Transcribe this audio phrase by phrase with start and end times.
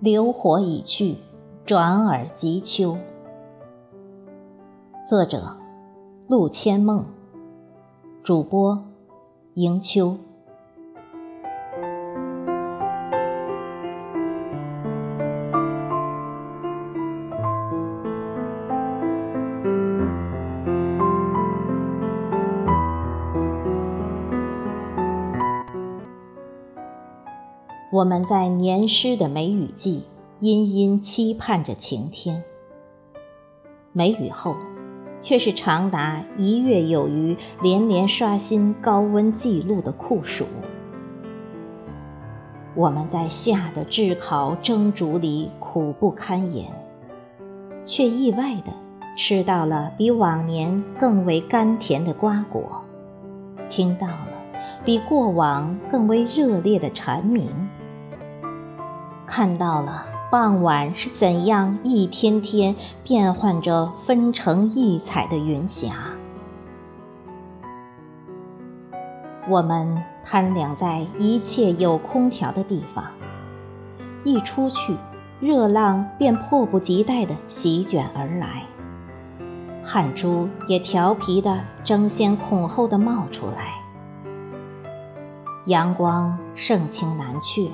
[0.00, 1.16] 流火已去，
[1.66, 2.96] 转而即秋。
[5.04, 5.56] 作者：
[6.28, 7.04] 陆千梦，
[8.22, 8.84] 主播：
[9.54, 10.16] 迎秋。
[27.90, 30.04] 我们在年湿的梅雨季，
[30.40, 32.44] 殷殷期盼着晴天。
[33.94, 34.54] 梅雨后，
[35.22, 40.44] 却是长达一月有余，连连刷新高温记录的酷暑。
[42.74, 46.70] 我们在夏的炙烤蒸煮里苦不堪言，
[47.86, 48.72] 却意外的
[49.16, 52.62] 吃到了比往年更为甘甜的瓜果，
[53.70, 54.28] 听到了
[54.84, 57.48] 比过往更为热烈的蝉鸣。
[59.28, 65.92] 看到了傍晚是怎样一天天变换着纷呈异彩的云霞。
[69.48, 73.04] 我们贪凉在一切有空调的地方，
[74.24, 74.96] 一出去，
[75.40, 78.64] 热浪便迫不及待地席卷而来，
[79.84, 83.74] 汗珠也调皮地争先恐后地冒出来，
[85.66, 87.70] 阳光盛情难却。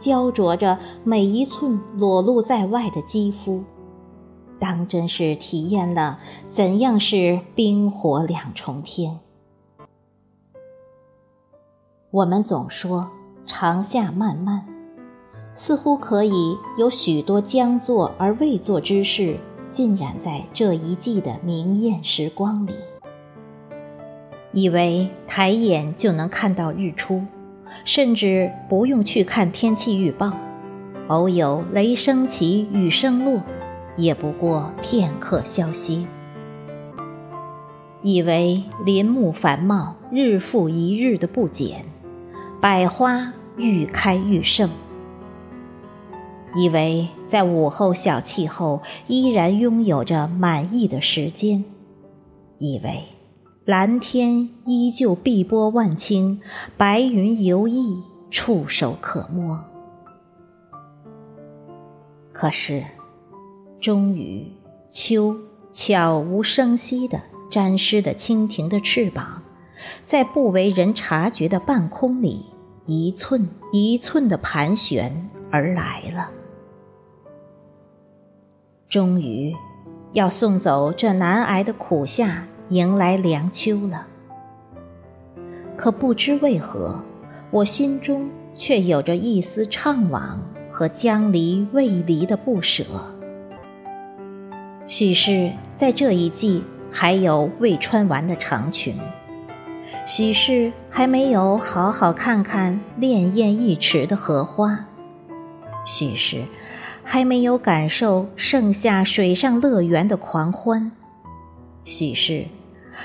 [0.00, 3.62] 焦灼着每一寸裸露在外的肌肤，
[4.58, 6.18] 当真是体验了
[6.50, 9.20] 怎样是冰火两重天。
[12.10, 13.10] 我们总说
[13.44, 14.66] 长夏漫漫，
[15.52, 19.38] 似乎可以有许多将做而未做之事
[19.70, 22.72] 浸染在这一季的明艳时光里，
[24.52, 27.22] 以为抬眼就能看到日出。
[27.84, 30.32] 甚至不用去看天气预报，
[31.08, 33.42] 偶有雷声起雨声落，
[33.96, 36.06] 也不过片刻消息。
[38.02, 41.84] 以为林木繁茂，日复一日的不减，
[42.60, 44.70] 百花愈开愈盛。
[46.56, 51.64] 以为在午后小憩后，依然拥有着满意的时间。
[52.58, 53.04] 以为。
[53.66, 56.38] 蓝天依旧碧波万顷，
[56.78, 59.62] 白云游弋，触手可摸。
[62.32, 62.82] 可是，
[63.78, 64.50] 终于，
[64.88, 65.36] 秋
[65.70, 69.42] 悄无声息地沾湿了蜻蜓的翅膀，
[70.04, 72.46] 在不为人察觉的半空里，
[72.86, 76.30] 一寸一寸地盘旋而来了。
[78.88, 79.54] 终于，
[80.14, 82.46] 要送走这难挨的苦夏。
[82.70, 84.06] 迎来凉秋了，
[85.76, 87.02] 可不知为何，
[87.50, 90.36] 我心中却有着一丝怅惘
[90.70, 92.84] 和将离未离的不舍。
[94.86, 98.96] 许是在这一季还有未穿完的长裙，
[100.06, 104.86] 许是还没有好好看看潋滟一池的荷花，
[105.84, 106.44] 许是
[107.02, 110.92] 还没有感受盛夏水上乐园的狂欢，
[111.82, 112.46] 许是。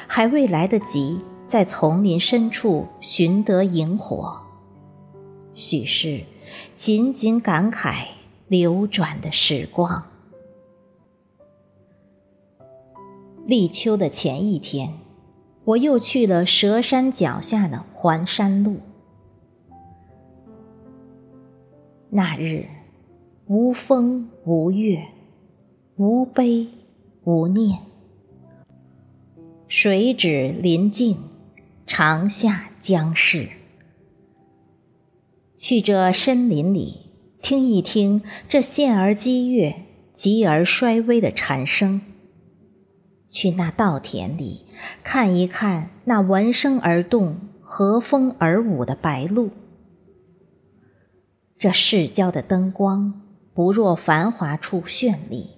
[0.08, 4.42] 还未来得及在丛林深处寻得萤火，
[5.54, 6.24] 许是
[6.76, 8.08] 仅仅感慨
[8.48, 10.04] 流转的时光。
[13.46, 14.94] 立秋的前一天，
[15.66, 18.78] 我又去了蛇山脚下的环山路。
[22.10, 22.66] 那日，
[23.46, 25.06] 无风无月，
[25.98, 26.68] 无悲
[27.24, 27.80] 无念。
[29.68, 31.18] 水止临近，
[31.88, 33.50] 长夏将逝。
[35.58, 37.10] 去这深林里，
[37.42, 42.02] 听一听这现而激越、急而衰微的蝉声；
[43.28, 44.68] 去那稻田里，
[45.04, 49.50] 看一看那闻声而动、和风而舞的白鹭。
[51.58, 53.22] 这市郊的灯光，
[53.56, 55.50] 不若繁华处绚丽，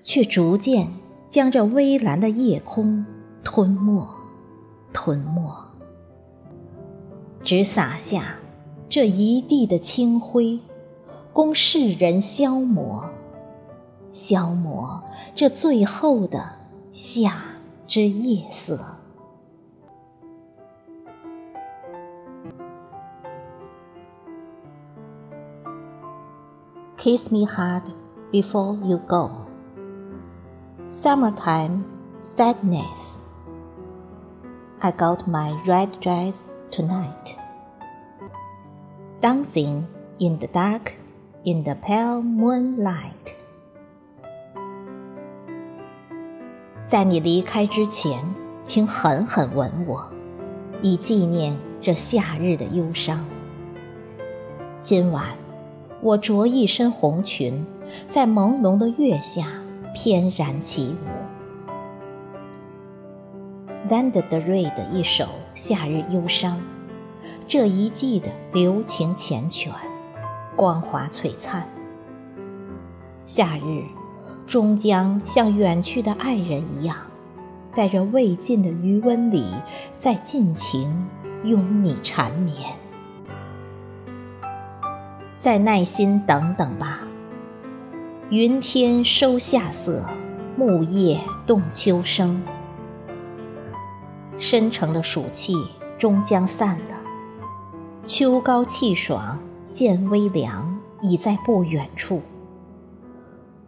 [0.00, 0.88] 却逐渐。
[1.30, 3.06] 将这微蓝的夜空
[3.44, 4.04] 吞没，
[4.92, 5.54] 吞没，
[7.44, 8.34] 只洒下
[8.88, 10.58] 这一地的清辉，
[11.32, 13.08] 供世人消磨，
[14.12, 15.00] 消磨
[15.32, 16.50] 这最后的
[16.92, 17.40] 夏
[17.86, 18.80] 之夜色。
[26.96, 27.84] Kiss me hard
[28.32, 29.30] before you go.
[30.89, 31.83] Summertime
[32.21, 33.19] sadness.
[34.79, 36.35] I got my red dress
[36.71, 37.35] tonight.
[39.21, 39.85] Dancing
[40.19, 40.93] in the dark
[41.43, 43.33] in the pale moonlight。
[46.85, 48.23] 在你离开之前，
[48.63, 50.07] 请狠狠吻我，
[50.83, 53.25] 以纪念这夏日的忧伤。
[54.83, 55.35] 今晚，
[56.01, 57.65] 我着一身红裙，
[58.07, 59.47] 在朦胧的月下
[59.94, 61.06] 翩然起舞。
[63.88, 66.56] 兰德德瑞的一首《夏日忧伤》，
[67.46, 69.70] 这一季的留情缱绻，
[70.56, 71.68] 光华璀璨。
[73.26, 73.84] 夏日。
[74.46, 76.96] 终将像远去的爱人一样，
[77.70, 79.46] 在这未尽的余温里，
[79.96, 81.08] 再尽情
[81.44, 82.74] 拥你缠绵。
[85.38, 87.02] 再耐心等等吧。
[88.30, 90.04] 云天收夏色，
[90.56, 92.40] 木叶动秋声。
[94.38, 95.52] 深沉的暑气
[95.98, 96.94] 终将散了，
[98.04, 99.36] 秋高气爽，
[99.68, 102.22] 渐微凉，已在不远处。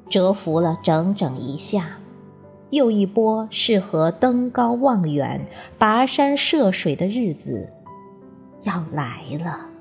[0.09, 1.97] 蛰伏了整整一夏，
[2.71, 5.45] 又一波适合登高望远、
[5.77, 7.73] 跋山涉水的日子
[8.63, 9.72] 要来了。